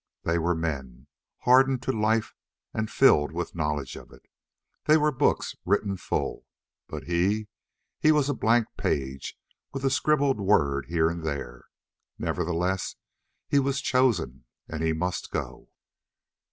[0.23, 1.05] They were men,
[1.41, 2.33] hardened to life
[2.73, 4.23] and filled with knowledge of it.
[4.85, 6.47] They were books written full.
[6.87, 7.49] But he?
[7.99, 9.37] He was a blank page
[9.71, 11.65] with a scribbled word here and there.
[12.17, 12.95] Nevertheless,
[13.47, 15.69] he was chosen and he must go.